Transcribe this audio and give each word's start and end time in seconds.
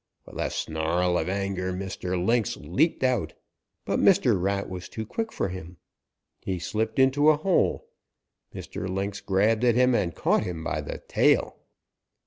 With 0.25 0.39
a 0.41 0.49
snarl 0.49 1.15
of 1.15 1.29
anger 1.29 1.71
Mr. 1.73 2.17
Lynx 2.19 2.57
leaped 2.57 3.03
out. 3.03 3.33
But 3.85 3.99
Mr. 3.99 4.41
Rat 4.41 4.67
was 4.67 4.89
too 4.89 5.05
quick 5.05 5.31
for 5.31 5.49
him. 5.49 5.77
He 6.39 6.57
slipped 6.57 6.97
into 6.97 7.29
a 7.29 7.37
hole. 7.37 7.87
Mr. 8.51 8.89
Lynx 8.89 9.21
grabbed 9.21 9.63
at 9.63 9.75
him 9.75 9.93
and 9.93 10.15
caught 10.15 10.41
him 10.41 10.63
by 10.63 10.81
the 10.81 10.97
tail. 11.07 11.59